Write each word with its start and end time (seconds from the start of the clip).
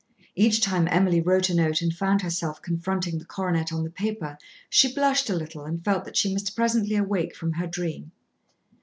(Each 0.33 0.59
time 0.59 0.87
Emily 0.89 1.21
wrote 1.21 1.47
a 1.49 1.53
note 1.53 1.83
and 1.83 1.93
found 1.93 2.23
herself 2.23 2.59
confronting 2.59 3.19
the 3.19 3.25
coronet 3.25 3.71
on 3.71 3.83
the 3.83 3.91
paper, 3.91 4.35
she 4.67 4.91
blushed 4.91 5.29
a 5.29 5.35
little 5.35 5.63
and 5.63 5.85
felt 5.85 6.05
that 6.05 6.17
she 6.17 6.33
must 6.33 6.55
presently 6.55 6.95
awake 6.95 7.35
from 7.35 7.53
her 7.53 7.67
dream.) 7.67 8.11